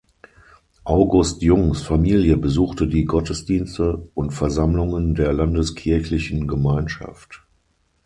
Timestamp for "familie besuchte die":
1.83-3.05